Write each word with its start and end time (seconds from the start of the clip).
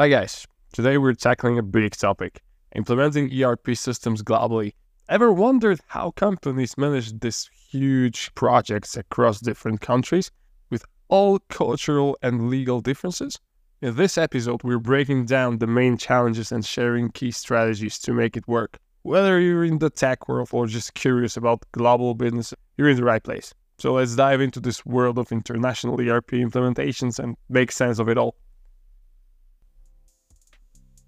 Hi 0.00 0.08
guys, 0.08 0.46
today 0.72 0.96
we're 0.96 1.12
tackling 1.12 1.58
a 1.58 1.62
big 1.62 1.94
topic 1.94 2.40
implementing 2.74 3.30
ERP 3.38 3.76
systems 3.76 4.22
globally. 4.22 4.72
Ever 5.10 5.30
wondered 5.30 5.78
how 5.88 6.12
companies 6.12 6.78
manage 6.78 7.20
these 7.20 7.50
huge 7.68 8.34
projects 8.34 8.96
across 8.96 9.40
different 9.40 9.82
countries 9.82 10.30
with 10.70 10.86
all 11.08 11.38
cultural 11.50 12.16
and 12.22 12.48
legal 12.48 12.80
differences? 12.80 13.38
In 13.82 13.94
this 13.94 14.16
episode, 14.16 14.62
we're 14.64 14.78
breaking 14.78 15.26
down 15.26 15.58
the 15.58 15.66
main 15.66 15.98
challenges 15.98 16.50
and 16.50 16.64
sharing 16.64 17.10
key 17.10 17.30
strategies 17.30 17.98
to 17.98 18.14
make 18.14 18.38
it 18.38 18.48
work. 18.48 18.78
Whether 19.02 19.38
you're 19.38 19.66
in 19.66 19.80
the 19.80 19.90
tech 19.90 20.30
world 20.30 20.48
or 20.52 20.66
just 20.66 20.94
curious 20.94 21.36
about 21.36 21.70
global 21.72 22.14
business, 22.14 22.54
you're 22.78 22.88
in 22.88 22.96
the 22.96 23.04
right 23.04 23.22
place. 23.22 23.52
So 23.76 23.92
let's 23.92 24.16
dive 24.16 24.40
into 24.40 24.60
this 24.60 24.86
world 24.86 25.18
of 25.18 25.30
international 25.30 26.00
ERP 26.00 26.30
implementations 26.30 27.18
and 27.18 27.36
make 27.50 27.70
sense 27.70 27.98
of 27.98 28.08
it 28.08 28.16
all. 28.16 28.34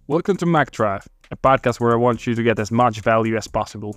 Welcome 0.08 0.36
to 0.38 0.46
MacDrive, 0.46 1.06
a 1.30 1.36
podcast 1.36 1.78
where 1.78 1.92
I 1.92 1.96
want 1.96 2.26
you 2.26 2.34
to 2.34 2.42
get 2.42 2.58
as 2.58 2.72
much 2.72 3.02
value 3.02 3.36
as 3.36 3.46
possible. 3.46 3.96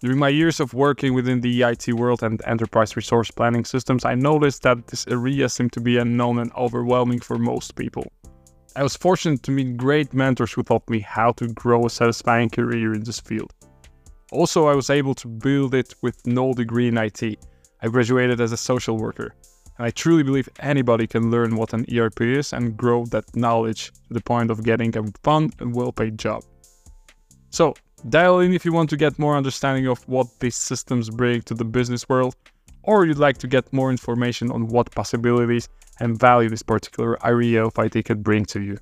During 0.00 0.18
my 0.18 0.30
years 0.30 0.58
of 0.58 0.74
working 0.74 1.14
within 1.14 1.40
the 1.40 1.62
IT 1.62 1.94
world 1.94 2.24
and 2.24 2.42
enterprise 2.44 2.96
resource 2.96 3.30
planning 3.30 3.64
systems, 3.64 4.04
I 4.04 4.16
noticed 4.16 4.62
that 4.62 4.88
this 4.88 5.06
area 5.06 5.48
seemed 5.48 5.72
to 5.74 5.80
be 5.80 5.96
unknown 5.96 6.40
and 6.40 6.52
overwhelming 6.54 7.20
for 7.20 7.38
most 7.38 7.76
people. 7.76 8.10
I 8.74 8.82
was 8.82 8.96
fortunate 8.96 9.44
to 9.44 9.52
meet 9.52 9.76
great 9.76 10.12
mentors 10.12 10.52
who 10.52 10.64
taught 10.64 10.90
me 10.90 10.98
how 10.98 11.30
to 11.34 11.46
grow 11.46 11.86
a 11.86 11.90
satisfying 11.90 12.50
career 12.50 12.92
in 12.92 13.04
this 13.04 13.20
field. 13.20 13.54
Also, 14.32 14.66
I 14.66 14.74
was 14.74 14.90
able 14.90 15.14
to 15.14 15.28
build 15.28 15.72
it 15.72 15.94
with 16.02 16.26
no 16.26 16.52
degree 16.52 16.88
in 16.88 16.98
IT. 16.98 17.22
I 17.80 17.86
graduated 17.86 18.40
as 18.40 18.50
a 18.50 18.56
social 18.56 18.98
worker, 18.98 19.36
and 19.78 19.86
I 19.86 19.90
truly 19.90 20.24
believe 20.24 20.48
anybody 20.58 21.06
can 21.06 21.30
learn 21.30 21.56
what 21.56 21.72
an 21.72 21.86
ERP 21.94 22.20
is 22.22 22.52
and 22.52 22.76
grow 22.76 23.06
that 23.06 23.34
knowledge 23.36 23.92
to 24.08 24.14
the 24.14 24.20
point 24.20 24.50
of 24.50 24.64
getting 24.64 24.96
a 24.96 25.04
fun 25.22 25.50
and 25.60 25.74
well 25.74 25.92
paid 25.92 26.18
job. 26.18 26.42
So, 27.50 27.74
dial 28.08 28.40
in 28.40 28.52
if 28.52 28.64
you 28.64 28.72
want 28.72 28.90
to 28.90 28.96
get 28.96 29.18
more 29.18 29.36
understanding 29.36 29.86
of 29.86 30.06
what 30.08 30.26
these 30.40 30.56
systems 30.56 31.10
bring 31.10 31.42
to 31.42 31.54
the 31.54 31.64
business 31.64 32.08
world, 32.08 32.34
or 32.82 33.06
you'd 33.06 33.18
like 33.18 33.38
to 33.38 33.46
get 33.46 33.72
more 33.72 33.90
information 33.90 34.50
on 34.50 34.66
what 34.66 34.90
possibilities 34.90 35.68
and 36.00 36.18
value 36.18 36.48
this 36.48 36.62
particular 36.62 37.16
area 37.26 37.64
of 37.64 37.72
IT 37.78 38.04
could 38.04 38.22
bring 38.22 38.44
to 38.46 38.60
you. 38.60 38.78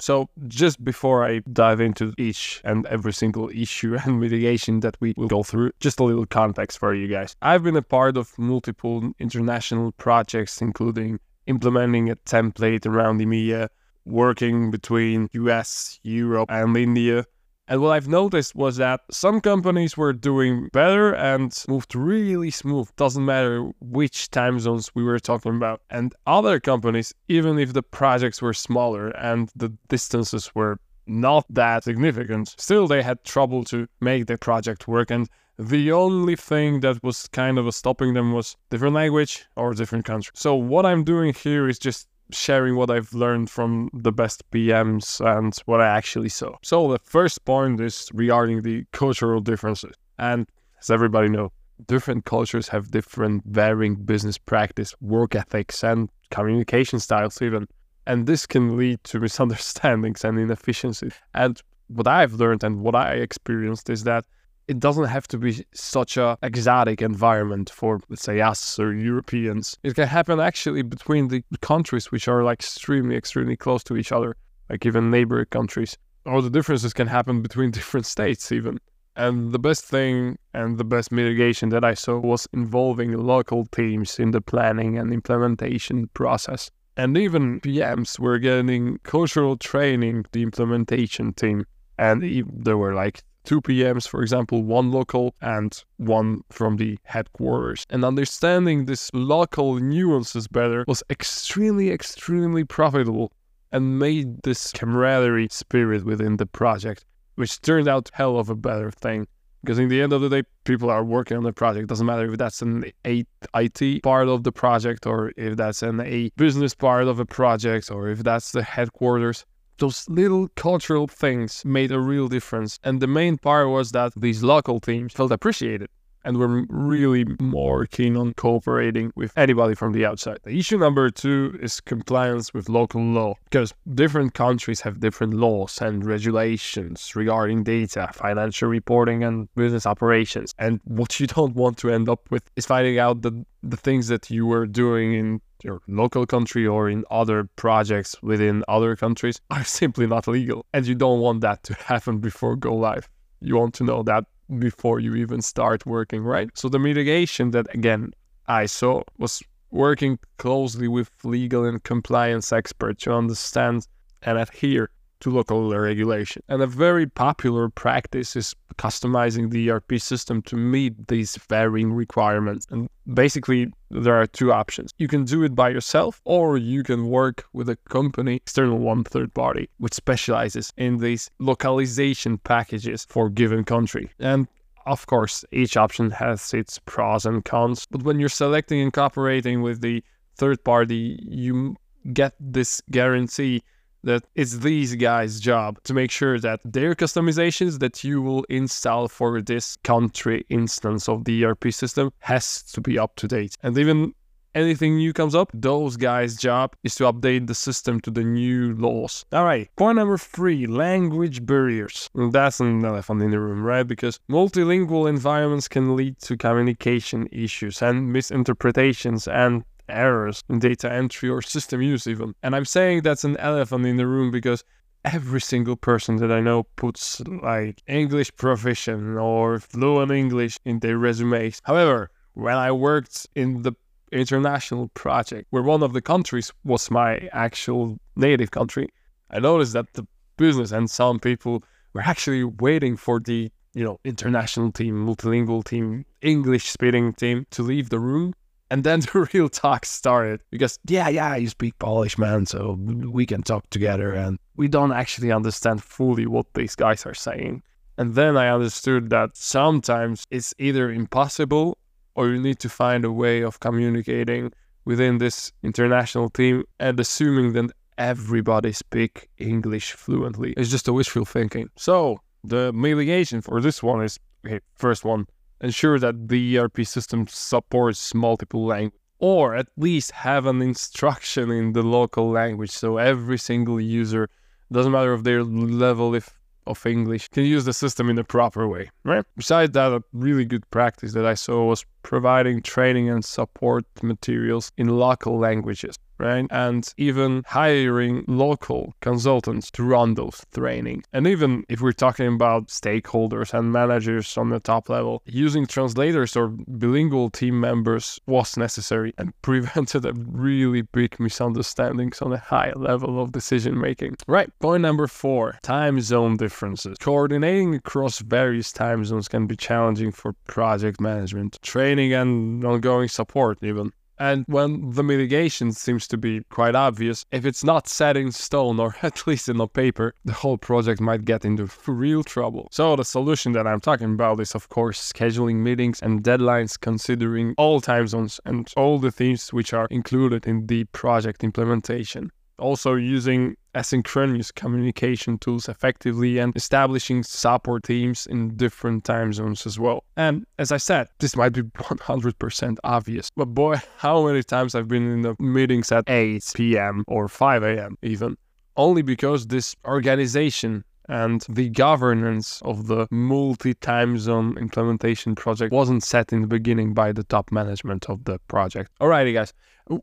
So, 0.00 0.30
just 0.48 0.82
before 0.82 1.24
I 1.24 1.40
dive 1.52 1.80
into 1.80 2.14
each 2.16 2.62
and 2.64 2.86
every 2.86 3.12
single 3.12 3.50
issue 3.50 3.96
and 4.04 4.18
mitigation 4.18 4.80
that 4.80 4.96
we 5.00 5.14
will 5.16 5.28
go 5.28 5.42
through, 5.42 5.72
just 5.78 6.00
a 6.00 6.04
little 6.04 6.26
context 6.26 6.78
for 6.78 6.94
you 6.94 7.06
guys. 7.06 7.36
I've 7.42 7.62
been 7.62 7.76
a 7.76 7.82
part 7.82 8.16
of 8.16 8.36
multiple 8.38 9.12
international 9.18 9.92
projects, 9.92 10.62
including 10.62 11.20
implementing 11.46 12.10
a 12.10 12.16
template 12.16 12.86
around 12.86 13.20
EMEA, 13.20 13.68
working 14.06 14.70
between 14.70 15.28
US, 15.32 16.00
Europe, 16.02 16.50
and 16.50 16.76
India, 16.76 17.24
and 17.70 17.80
what 17.80 17.92
I've 17.92 18.08
noticed 18.08 18.56
was 18.56 18.78
that 18.78 19.02
some 19.12 19.40
companies 19.40 19.96
were 19.96 20.12
doing 20.12 20.70
better 20.72 21.14
and 21.14 21.56
moved 21.68 21.94
really 21.94 22.50
smooth. 22.50 22.90
Doesn't 22.96 23.24
matter 23.24 23.70
which 23.80 24.28
time 24.30 24.58
zones 24.58 24.90
we 24.92 25.04
were 25.04 25.20
talking 25.20 25.54
about. 25.54 25.80
And 25.88 26.12
other 26.26 26.58
companies, 26.58 27.14
even 27.28 27.60
if 27.60 27.72
the 27.72 27.84
projects 27.84 28.42
were 28.42 28.54
smaller 28.54 29.10
and 29.10 29.52
the 29.54 29.72
distances 29.88 30.52
were 30.52 30.80
not 31.06 31.46
that 31.48 31.84
significant, 31.84 32.56
still 32.58 32.88
they 32.88 33.02
had 33.02 33.22
trouble 33.22 33.62
to 33.66 33.86
make 34.00 34.26
the 34.26 34.36
project 34.36 34.88
work. 34.88 35.12
And 35.12 35.28
the 35.56 35.92
only 35.92 36.34
thing 36.34 36.80
that 36.80 37.04
was 37.04 37.28
kind 37.28 37.56
of 37.56 37.72
stopping 37.72 38.14
them 38.14 38.32
was 38.32 38.56
different 38.70 38.96
language 38.96 39.46
or 39.54 39.74
different 39.74 40.04
country. 40.04 40.32
So 40.34 40.56
what 40.56 40.84
I'm 40.84 41.04
doing 41.04 41.34
here 41.34 41.68
is 41.68 41.78
just 41.78 42.08
sharing 42.32 42.76
what 42.76 42.90
I've 42.90 43.12
learned 43.12 43.50
from 43.50 43.90
the 43.92 44.12
best 44.12 44.48
PMs 44.50 45.20
and 45.20 45.56
what 45.66 45.80
I 45.80 45.86
actually 45.86 46.28
saw. 46.28 46.56
So 46.62 46.90
the 46.92 46.98
first 46.98 47.44
point 47.44 47.80
is 47.80 48.10
regarding 48.12 48.62
the 48.62 48.84
cultural 48.92 49.40
differences. 49.40 49.94
And 50.18 50.46
as 50.80 50.90
everybody 50.90 51.28
know, 51.28 51.52
different 51.86 52.24
cultures 52.24 52.68
have 52.68 52.90
different 52.90 53.44
varying 53.46 53.94
business 53.94 54.38
practice, 54.38 54.94
work 55.00 55.34
ethics, 55.34 55.82
and 55.82 56.08
communication 56.30 57.00
styles 57.00 57.40
even. 57.42 57.66
And 58.06 58.26
this 58.26 58.46
can 58.46 58.76
lead 58.76 59.02
to 59.04 59.20
misunderstandings 59.26 60.24
and 60.24 60.38
inefficiencies. 60.38 61.14
And 61.34 61.60
what 61.88 62.06
I've 62.06 62.34
learned 62.34 62.64
and 62.64 62.80
what 62.80 62.94
I 62.94 63.14
experienced 63.14 63.90
is 63.90 64.04
that 64.04 64.24
it 64.70 64.78
doesn't 64.78 65.06
have 65.06 65.26
to 65.26 65.36
be 65.36 65.64
such 65.74 66.16
a 66.16 66.38
exotic 66.42 67.02
environment 67.02 67.68
for 67.70 68.00
let's 68.08 68.22
say 68.22 68.40
us 68.40 68.78
or 68.78 68.94
Europeans. 68.94 69.76
It 69.82 69.96
can 69.96 70.06
happen 70.06 70.38
actually 70.38 70.82
between 70.82 71.26
the 71.26 71.42
countries 71.60 72.12
which 72.12 72.28
are 72.28 72.44
like 72.44 72.60
extremely 72.60 73.16
extremely 73.16 73.56
close 73.56 73.82
to 73.84 73.96
each 73.96 74.12
other, 74.12 74.36
like 74.68 74.86
even 74.86 75.10
neighboring 75.10 75.46
countries. 75.46 75.98
Or 76.24 76.40
the 76.40 76.50
differences 76.50 76.92
can 76.92 77.08
happen 77.08 77.42
between 77.42 77.70
different 77.78 78.06
states 78.06 78.52
even. 78.52 78.78
And 79.16 79.50
the 79.50 79.58
best 79.58 79.84
thing 79.84 80.38
and 80.54 80.78
the 80.78 80.84
best 80.84 81.10
mitigation 81.10 81.70
that 81.70 81.84
I 81.84 81.94
saw 81.94 82.20
was 82.20 82.46
involving 82.52 83.10
local 83.18 83.66
teams 83.66 84.20
in 84.20 84.30
the 84.30 84.40
planning 84.40 84.98
and 84.98 85.12
implementation 85.12 86.06
process. 86.14 86.70
And 86.96 87.18
even 87.18 87.60
PMs 87.60 88.20
were 88.20 88.38
getting 88.38 88.98
cultural 89.02 89.56
training, 89.56 90.26
the 90.30 90.44
implementation 90.44 91.32
team. 91.32 91.66
And 91.98 92.22
there 92.64 92.78
were 92.78 92.94
like 92.94 93.24
two 93.44 93.60
PMs, 93.60 94.08
for 94.08 94.22
example, 94.22 94.62
one 94.62 94.90
local 94.90 95.34
and 95.40 95.82
one 95.96 96.42
from 96.50 96.76
the 96.76 96.98
headquarters. 97.04 97.86
And 97.90 98.04
understanding 98.04 98.86
these 98.86 99.10
local 99.12 99.76
nuances 99.76 100.48
better 100.48 100.84
was 100.86 101.02
extremely, 101.10 101.90
extremely 101.90 102.64
profitable 102.64 103.32
and 103.72 103.98
made 103.98 104.42
this 104.42 104.72
camaraderie 104.72 105.48
spirit 105.50 106.04
within 106.04 106.36
the 106.36 106.46
project, 106.46 107.04
which 107.36 107.60
turned 107.60 107.88
out 107.88 108.10
hell 108.12 108.38
of 108.38 108.50
a 108.50 108.56
better 108.56 108.90
thing. 108.90 109.26
Because 109.62 109.78
in 109.78 109.88
the 109.88 110.00
end 110.00 110.14
of 110.14 110.22
the 110.22 110.30
day, 110.30 110.42
people 110.64 110.88
are 110.88 111.04
working 111.04 111.36
on 111.36 111.42
the 111.42 111.52
project. 111.52 111.88
Doesn't 111.88 112.06
matter 112.06 112.32
if 112.32 112.38
that's 112.38 112.62
an 112.62 112.84
IT 113.04 114.02
part 114.02 114.28
of 114.28 114.42
the 114.42 114.52
project 114.52 115.06
or 115.06 115.32
if 115.36 115.56
that's 115.56 115.82
an 115.82 116.00
A 116.00 116.30
business 116.36 116.74
part 116.74 117.06
of 117.06 117.20
a 117.20 117.26
project 117.26 117.90
or 117.90 118.08
if 118.08 118.20
that's 118.20 118.52
the 118.52 118.62
headquarters 118.62 119.44
those 119.80 120.08
little 120.08 120.48
cultural 120.54 121.08
things 121.08 121.64
made 121.64 121.90
a 121.90 121.98
real 121.98 122.28
difference. 122.28 122.78
And 122.84 123.00
the 123.00 123.06
main 123.06 123.36
part 123.38 123.68
was 123.68 123.90
that 123.92 124.12
these 124.16 124.42
local 124.42 124.78
teams 124.78 125.12
felt 125.12 125.32
appreciated 125.32 125.88
and 126.24 126.38
we're 126.38 126.64
really 126.68 127.24
more 127.40 127.86
keen 127.86 128.16
on 128.16 128.34
cooperating 128.34 129.12
with 129.14 129.32
anybody 129.36 129.74
from 129.74 129.92
the 129.92 130.04
outside. 130.04 130.38
The 130.44 130.58
issue 130.58 130.78
number 130.78 131.10
two 131.10 131.58
is 131.60 131.80
compliance 131.80 132.52
with 132.52 132.68
local 132.68 133.02
law, 133.02 133.34
because 133.44 133.74
different 133.94 134.34
countries 134.34 134.80
have 134.82 135.00
different 135.00 135.34
laws 135.34 135.80
and 135.80 136.04
regulations 136.04 137.14
regarding 137.16 137.64
data, 137.64 138.10
financial 138.12 138.68
reporting, 138.68 139.24
and 139.24 139.48
business 139.54 139.86
operations. 139.86 140.54
And 140.58 140.80
what 140.84 141.20
you 141.20 141.26
don't 141.26 141.54
want 141.54 141.78
to 141.78 141.90
end 141.90 142.08
up 142.08 142.30
with 142.30 142.42
is 142.56 142.66
finding 142.66 142.98
out 142.98 143.22
that 143.22 143.44
the 143.62 143.76
things 143.76 144.08
that 144.08 144.30
you 144.30 144.46
were 144.46 144.66
doing 144.66 145.14
in 145.14 145.40
your 145.62 145.80
local 145.88 146.26
country 146.26 146.66
or 146.66 146.88
in 146.88 147.04
other 147.10 147.44
projects 147.56 148.16
within 148.22 148.64
other 148.68 148.96
countries 148.96 149.40
are 149.50 149.64
simply 149.80 150.06
not 150.06 150.26
legal. 150.26 150.64
And 150.72 150.86
you 150.86 150.94
don't 150.94 151.20
want 151.20 151.42
that 151.42 151.62
to 151.64 151.74
happen 151.74 152.18
before 152.18 152.56
go 152.56 152.74
live. 152.74 153.08
You 153.40 153.56
want 153.56 153.74
to 153.74 153.84
know 153.84 154.02
that 154.02 154.24
before 154.58 155.00
you 155.00 155.14
even 155.14 155.42
start 155.42 155.86
working, 155.86 156.22
right? 156.22 156.50
So 156.54 156.68
the 156.68 156.78
mitigation 156.78 157.50
that 157.52 157.72
again 157.74 158.12
I 158.46 158.66
saw 158.66 159.02
was 159.18 159.42
working 159.70 160.18
closely 160.38 160.88
with 160.88 161.10
legal 161.22 161.64
and 161.64 161.82
compliance 161.82 162.52
experts 162.52 163.04
to 163.04 163.14
understand 163.14 163.86
and 164.22 164.38
adhere 164.38 164.90
to 165.20 165.30
local 165.30 165.70
regulation. 165.76 166.42
And 166.48 166.62
a 166.62 166.66
very 166.66 167.06
popular 167.06 167.68
practice 167.68 168.36
is 168.36 168.54
customizing 168.76 169.50
the 169.50 169.70
ERP 169.70 169.98
system 169.98 170.42
to 170.42 170.56
meet 170.56 171.08
these 171.08 171.36
varying 171.48 171.92
requirements. 171.92 172.66
And 172.70 172.88
basically, 173.12 173.72
there 173.90 174.20
are 174.20 174.26
two 174.26 174.52
options. 174.52 174.92
You 174.98 175.08
can 175.08 175.24
do 175.24 175.42
it 175.42 175.54
by 175.54 175.70
yourself, 175.70 176.20
or 176.24 176.56
you 176.56 176.82
can 176.82 177.08
work 177.08 177.44
with 177.52 177.68
a 177.68 177.76
company, 177.88 178.36
external 178.36 178.78
one, 178.78 179.04
third 179.04 179.34
party, 179.34 179.68
which 179.78 179.94
specializes 179.94 180.72
in 180.76 180.98
these 180.98 181.30
localization 181.38 182.38
packages 182.38 183.06
for 183.08 183.28
given 183.28 183.64
country. 183.64 184.10
And 184.18 184.48
of 184.86 185.06
course, 185.06 185.44
each 185.52 185.76
option 185.76 186.10
has 186.10 186.54
its 186.54 186.78
pros 186.78 187.26
and 187.26 187.44
cons, 187.44 187.86
but 187.90 188.02
when 188.02 188.18
you're 188.18 188.28
selecting 188.30 188.80
and 188.80 188.92
cooperating 188.92 189.62
with 189.62 189.82
the 189.82 190.02
third 190.36 190.64
party, 190.64 191.18
you 191.22 191.76
get 192.12 192.34
this 192.40 192.80
guarantee 192.90 193.62
that 194.04 194.24
it's 194.34 194.58
these 194.58 194.94
guys' 194.94 195.40
job 195.40 195.82
to 195.84 195.94
make 195.94 196.10
sure 196.10 196.38
that 196.38 196.60
their 196.64 196.94
customizations 196.94 197.78
that 197.80 198.02
you 198.04 198.22
will 198.22 198.44
install 198.48 199.08
for 199.08 199.40
this 199.42 199.76
country 199.76 200.44
instance 200.48 201.08
of 201.08 201.24
the 201.24 201.44
ERP 201.44 201.72
system 201.72 202.10
has 202.20 202.62
to 202.62 202.80
be 202.80 202.98
up 202.98 203.16
to 203.16 203.28
date. 203.28 203.56
And 203.62 203.76
even 203.76 204.14
anything 204.54 204.96
new 204.96 205.12
comes 205.12 205.34
up, 205.34 205.50
those 205.54 205.96
guys' 205.96 206.36
job 206.36 206.74
is 206.82 206.94
to 206.96 207.04
update 207.04 207.46
the 207.46 207.54
system 207.54 208.00
to 208.00 208.10
the 208.10 208.24
new 208.24 208.74
laws. 208.74 209.24
All 209.32 209.44
right, 209.44 209.68
point 209.76 209.96
number 209.96 210.18
three 210.18 210.66
language 210.66 211.44
barriers. 211.44 212.10
Mm, 212.14 212.32
that's 212.32 212.60
an 212.60 212.84
elephant 212.84 213.22
in 213.22 213.30
the 213.30 213.40
room, 213.40 213.62
right? 213.62 213.84
Because 213.84 214.18
multilingual 214.30 215.08
environments 215.08 215.68
can 215.68 215.96
lead 215.96 216.18
to 216.20 216.36
communication 216.36 217.28
issues 217.32 217.82
and 217.82 218.12
misinterpretations 218.12 219.28
and 219.28 219.64
errors 219.90 220.42
in 220.48 220.58
data 220.58 220.92
entry 220.92 221.28
or 221.28 221.42
system 221.42 221.82
use 221.82 222.06
even. 222.06 222.34
And 222.42 222.54
I'm 222.54 222.64
saying 222.64 223.02
that's 223.02 223.24
an 223.24 223.36
elephant 223.38 223.86
in 223.86 223.96
the 223.96 224.06
room 224.06 224.30
because 224.30 224.64
every 225.04 225.40
single 225.40 225.76
person 225.76 226.16
that 226.16 226.30
I 226.30 226.40
know 226.40 226.64
puts 226.76 227.20
like 227.20 227.82
English 227.86 228.34
proficient 228.36 229.18
or 229.18 229.60
fluent 229.60 230.10
English 230.10 230.58
in 230.64 230.80
their 230.80 230.98
resumes. 230.98 231.60
However, 231.64 232.10
when 232.34 232.56
I 232.56 232.72
worked 232.72 233.26
in 233.34 233.62
the 233.62 233.72
international 234.12 234.88
project 234.88 235.46
where 235.50 235.62
one 235.62 235.82
of 235.82 235.92
the 235.92 236.02
countries 236.02 236.52
was 236.64 236.90
my 236.90 237.28
actual 237.32 237.98
native 238.16 238.50
country, 238.50 238.88
I 239.30 239.38
noticed 239.38 239.72
that 239.74 239.92
the 239.94 240.06
business 240.36 240.72
and 240.72 240.90
some 240.90 241.20
people 241.20 241.62
were 241.92 242.02
actually 242.02 242.44
waiting 242.44 242.96
for 242.96 243.20
the 243.20 243.50
you 243.74 243.84
know 243.84 244.00
international 244.04 244.72
team, 244.72 245.06
multilingual 245.06 245.64
team, 245.64 246.04
English 246.22 246.68
speaking 246.70 247.12
team 247.12 247.46
to 247.50 247.62
leave 247.62 247.90
the 247.90 248.00
room. 248.00 248.34
And 248.70 248.84
then 248.84 249.00
the 249.12 249.28
real 249.32 249.48
talk 249.48 249.84
started 249.84 250.40
because, 250.50 250.78
yeah, 250.86 251.08
yeah, 251.08 251.36
you 251.36 251.48
speak 251.48 251.78
Polish, 251.78 252.18
man, 252.18 252.46
so 252.46 252.78
we 252.78 253.26
can 253.26 253.42
talk 253.42 253.68
together. 253.70 254.12
And 254.12 254.38
we 254.56 254.68
don't 254.68 254.92
actually 254.92 255.32
understand 255.32 255.82
fully 255.82 256.26
what 256.26 256.46
these 256.54 256.74
guys 256.74 257.04
are 257.06 257.14
saying. 257.14 257.62
And 257.98 258.14
then 258.14 258.36
I 258.36 258.48
understood 258.48 259.10
that 259.10 259.36
sometimes 259.36 260.24
it's 260.30 260.54
either 260.58 260.90
impossible 260.90 261.76
or 262.14 262.28
you 262.30 262.40
need 262.40 262.58
to 262.60 262.68
find 262.68 263.04
a 263.04 263.12
way 263.12 263.42
of 263.42 263.60
communicating 263.60 264.52
within 264.84 265.18
this 265.18 265.52
international 265.62 266.30
team 266.30 266.64
and 266.78 266.98
assuming 266.98 267.52
that 267.52 267.70
everybody 267.98 268.72
speak 268.72 269.28
English 269.36 269.92
fluently. 269.92 270.54
It's 270.56 270.70
just 270.70 270.88
a 270.88 270.92
wishful 270.92 271.26
thinking. 271.26 271.68
So 271.76 272.20
the 272.42 272.72
mitigation 272.72 273.42
for 273.42 273.60
this 273.60 273.82
one 273.82 274.02
is 274.02 274.18
okay, 274.46 274.60
first 274.74 275.04
one, 275.04 275.26
ensure 275.60 275.98
that 275.98 276.28
the 276.28 276.58
ERP 276.58 276.84
system 276.84 277.26
supports 277.28 278.14
multiple 278.14 278.64
languages 278.64 278.98
or 279.18 279.54
at 279.54 279.66
least 279.76 280.10
have 280.12 280.46
an 280.46 280.62
instruction 280.62 281.50
in 281.50 281.74
the 281.74 281.82
local 281.82 282.30
language 282.30 282.70
so 282.70 282.96
every 282.96 283.38
single 283.38 283.80
user 283.80 284.28
doesn't 284.72 284.92
matter 284.92 285.12
of 285.12 285.24
their 285.24 285.44
level 285.44 286.14
if 286.14 286.40
of 286.66 286.86
English 286.86 287.28
can 287.28 287.44
use 287.44 287.64
the 287.64 287.72
system 287.72 288.08
in 288.08 288.16
the 288.16 288.24
proper 288.24 288.68
way, 288.68 288.90
right? 289.04 289.24
Besides 289.36 289.72
that, 289.72 289.92
a 289.92 290.02
really 290.12 290.44
good 290.44 290.68
practice 290.70 291.12
that 291.14 291.26
I 291.26 291.34
saw 291.34 291.64
was 291.64 291.84
providing 292.02 292.62
training 292.62 293.08
and 293.08 293.24
support 293.24 293.84
materials 294.02 294.70
in 294.76 294.88
local 294.88 295.38
languages 295.38 295.98
right? 296.20 296.46
And 296.50 296.92
even 296.96 297.42
hiring 297.46 298.24
local 298.28 298.94
consultants 299.00 299.70
to 299.72 299.82
run 299.82 300.14
those 300.14 300.44
trainings. 300.54 301.04
And 301.12 301.26
even 301.26 301.64
if 301.68 301.80
we're 301.80 301.92
talking 301.92 302.26
about 302.26 302.68
stakeholders 302.68 303.54
and 303.54 303.72
managers 303.72 304.36
on 304.36 304.50
the 304.50 304.60
top 304.60 304.88
level, 304.88 305.22
using 305.24 305.66
translators 305.66 306.36
or 306.36 306.48
bilingual 306.48 307.30
team 307.30 307.58
members 307.58 308.20
was 308.26 308.56
necessary 308.56 309.14
and 309.18 309.32
prevented 309.42 310.04
a 310.04 310.12
really 310.12 310.82
big 310.82 311.18
misunderstandings 311.18 312.22
on 312.22 312.32
a 312.32 312.38
high 312.38 312.72
level 312.76 313.20
of 313.20 313.32
decision 313.32 313.80
making. 313.80 314.16
Right. 314.26 314.50
Point 314.60 314.82
number 314.82 315.06
four 315.06 315.58
time 315.62 316.00
zone 316.00 316.36
differences. 316.36 316.98
Coordinating 316.98 317.74
across 317.74 318.18
various 318.20 318.72
time 318.72 319.04
zones 319.04 319.28
can 319.28 319.46
be 319.46 319.56
challenging 319.56 320.12
for 320.12 320.34
project 320.46 321.00
management, 321.00 321.58
training, 321.62 322.12
and 322.12 322.64
ongoing 322.64 323.08
support, 323.08 323.58
even. 323.62 323.92
And 324.20 324.44
when 324.48 324.90
the 324.90 325.02
mitigation 325.02 325.72
seems 325.72 326.06
to 326.08 326.18
be 326.18 326.42
quite 326.50 326.74
obvious, 326.74 327.24
if 327.32 327.46
it's 327.46 327.64
not 327.64 327.88
set 327.88 328.18
in 328.18 328.32
stone 328.32 328.78
or 328.78 328.94
at 329.02 329.26
least 329.26 329.48
in 329.48 329.58
a 329.58 329.66
paper, 329.66 330.14
the 330.26 330.34
whole 330.34 330.58
project 330.58 331.00
might 331.00 331.24
get 331.24 331.46
into 331.46 331.70
real 331.86 332.22
trouble. 332.22 332.68
So 332.70 332.96
the 332.96 333.04
solution 333.04 333.52
that 333.52 333.66
I'm 333.66 333.80
talking 333.80 334.12
about 334.12 334.38
is 334.40 334.54
of 334.54 334.68
course 334.68 335.10
scheduling 335.10 335.56
meetings 335.56 336.00
and 336.02 336.22
deadlines 336.22 336.78
considering 336.78 337.54
all 337.56 337.80
time 337.80 338.06
zones 338.06 338.40
and 338.44 338.70
all 338.76 338.98
the 338.98 339.10
themes 339.10 339.54
which 339.54 339.72
are 339.72 339.88
included 339.90 340.46
in 340.46 340.66
the 340.66 340.84
project 340.84 341.42
implementation 341.42 342.30
also 342.60 342.94
using 342.94 343.56
asynchronous 343.74 344.54
communication 344.54 345.38
tools 345.38 345.68
effectively 345.68 346.38
and 346.38 346.54
establishing 346.56 347.22
support 347.22 347.84
teams 347.84 348.26
in 348.26 348.56
different 348.56 349.04
time 349.04 349.32
zones 349.32 349.66
as 349.66 349.78
well. 349.78 350.04
And 350.16 350.44
as 350.58 350.72
I 350.72 350.76
said, 350.76 351.08
this 351.18 351.36
might 351.36 351.50
be 351.50 351.62
100% 351.62 352.76
obvious, 352.84 353.30
but 353.36 353.46
boy, 353.46 353.76
how 353.96 354.26
many 354.26 354.42
times 354.42 354.74
I've 354.74 354.88
been 354.88 355.10
in 355.10 355.22
the 355.22 355.36
meetings 355.38 355.92
at 355.92 356.04
8 356.08 356.52
p.m. 356.54 357.04
or 357.06 357.28
5 357.28 357.62
a.m. 357.62 357.96
even, 358.02 358.36
only 358.76 359.02
because 359.02 359.46
this 359.46 359.76
organization 359.84 360.84
and 361.10 361.44
the 361.48 361.68
governance 361.70 362.62
of 362.64 362.86
the 362.86 363.06
multi 363.10 363.74
time 363.74 364.16
zone 364.16 364.56
implementation 364.58 365.34
project 365.34 365.72
wasn't 365.72 366.02
set 366.04 366.32
in 366.32 366.40
the 366.40 366.46
beginning 366.46 366.94
by 366.94 367.10
the 367.10 367.24
top 367.24 367.50
management 367.50 368.08
of 368.08 368.24
the 368.24 368.38
project. 368.46 368.90
Alrighty, 369.00 369.34
guys, 369.34 369.52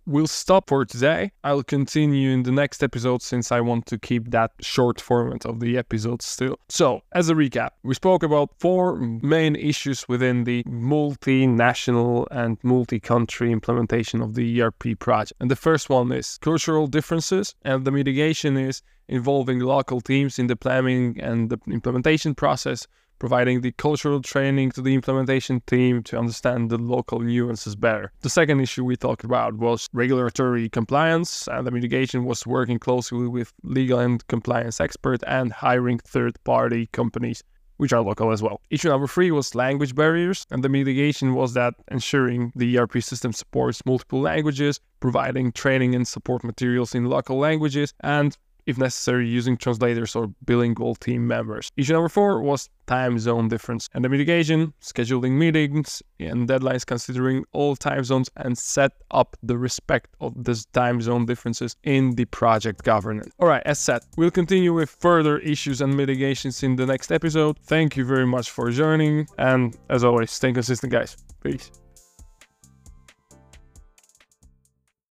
we'll 0.06 0.28
stop 0.28 0.70
for 0.70 0.86
today. 0.86 1.32
I'll 1.44 1.64
continue 1.64 2.32
in 2.32 2.44
the 2.44 2.52
next 2.52 2.84
episode 2.84 3.22
since 3.22 3.52
I 3.52 3.62
want 3.62 3.86
to 3.88 3.98
keep 3.98 4.32
that 4.32 4.52
short 4.62 5.00
format 5.00 5.46
of 5.46 5.60
the 5.60 5.78
episode 5.78 6.22
still. 6.22 6.60
So, 6.70 7.02
as 7.14 7.30
a 7.30 7.36
recap, 7.36 7.70
we 7.84 7.94
spoke 7.94 8.24
about 8.24 8.52
four 8.60 8.98
main 8.98 9.56
issues 9.56 10.08
within 10.08 10.44
the 10.44 10.64
multinational 10.64 12.28
and 12.32 12.58
multi 12.64 13.00
country 13.00 13.52
implementation 13.52 14.22
of 14.22 14.36
the 14.36 14.62
ERP 14.62 15.00
project. 15.00 15.34
And 15.40 15.50
the 15.50 15.56
first 15.56 15.90
one 15.90 16.12
is 16.12 16.38
cultural 16.42 16.88
differences, 16.88 17.56
and 17.64 17.86
the 17.86 17.92
mitigation 17.92 18.58
is 18.58 18.82
involving 19.08 19.60
local 19.60 20.02
teams 20.02 20.38
in 20.38 20.48
the 20.48 20.56
planning 20.56 21.20
and 21.22 21.50
the 21.50 21.60
implementation 21.68 22.36
process, 22.36 22.88
providing 23.20 23.62
the 23.62 23.72
cultural 23.74 24.22
training 24.22 24.72
to 24.72 24.82
the 24.82 24.94
implementation 24.94 25.62
team 25.68 26.04
to 26.04 26.18
understand 26.18 26.70
the 26.70 26.78
local 26.78 27.20
nuances 27.20 27.76
better. 27.76 28.12
The 28.22 28.30
second 28.30 28.60
issue 28.60 28.84
we 28.84 28.96
talked 28.96 29.24
about 29.24 29.56
was 29.56 29.88
regulatory 29.94 30.70
compliance, 30.70 31.48
and 31.48 31.66
the 31.66 31.72
mitigation 31.72 32.26
was 32.26 32.46
working 32.46 32.80
closely 32.80 33.28
with 33.28 33.54
legal 33.64 34.00
and 34.00 34.26
compliance 34.28 34.80
experts 34.80 35.24
and 35.28 35.52
hiring 35.52 36.00
third 36.00 36.42
party 36.44 36.88
companies 36.88 37.44
which 37.78 37.94
are 37.94 38.02
local 38.02 38.32
as 38.32 38.42
well. 38.42 38.60
Issue 38.70 38.90
number 38.90 39.08
three 39.08 39.32
was 39.32 39.56
language 39.56 39.96
barriers, 39.96 40.46
and 40.52 40.64
the 40.64 40.70
mitigation 40.70 41.34
was 41.34 41.54
that 41.54 41.76
ensuring 41.90 42.52
the 42.56 42.78
ERP 42.78 43.02
system 43.02 43.32
supports 43.32 43.86
multiple 43.86 44.20
languages, 44.20 44.80
providing 45.00 45.52
training 45.52 45.96
and 45.96 46.08
support 46.08 46.44
materials 46.44 46.96
in 46.96 47.06
local 47.06 47.38
languages, 47.38 47.94
and 48.02 48.38
if 48.68 48.78
necessary, 48.78 49.28
using 49.28 49.58
translators 49.58 50.16
or 50.16 50.28
bilingual 50.46 50.94
team 50.94 51.26
members. 51.26 51.72
Issue 51.78 51.94
number 51.94 52.10
four 52.10 52.42
was 52.42 52.70
time 52.86 53.18
zone 53.18 53.48
difference 53.48 53.90
and 53.94 54.04
the 54.04 54.10
mitigation, 54.10 54.74
scheduling 54.82 55.32
meetings 55.32 56.04
and 56.20 56.48
deadlines 56.48 56.86
considering 56.86 57.44
all 57.54 57.76
time 57.76 58.04
zones 58.04 58.30
and 58.36 58.58
set 58.58 58.92
up 59.12 59.36
the 59.42 59.58
respect 59.58 60.16
of 60.22 60.32
this 60.44 60.66
time 60.68 61.02
zone 61.02 61.26
differences 61.26 61.76
in 61.84 62.16
the 62.16 62.26
project 62.26 62.84
governance. 62.84 63.32
All 63.40 63.48
right, 63.48 63.64
as 63.66 63.80
said, 63.80 64.02
we'll 64.18 64.32
continue 64.32 64.74
with 64.74 64.90
further 64.90 65.40
issues 65.40 65.82
and 65.82 65.96
mitigations 65.96 66.62
in 66.64 66.76
the 66.76 66.86
next 66.86 67.12
episode. 67.12 67.58
Thank 67.60 67.98
you 67.98 68.06
very 68.06 68.28
much 68.28 68.52
for 68.52 68.70
joining 68.70 69.28
and 69.38 69.76
as 69.90 70.04
always, 70.04 70.32
stay 70.32 70.52
consistent 70.52 70.92
guys. 70.92 71.18
Peace. 71.44 71.72